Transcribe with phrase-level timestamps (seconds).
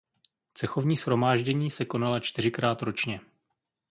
[0.53, 3.21] Cechovní shromáždění se konala čtyřikrát ročně.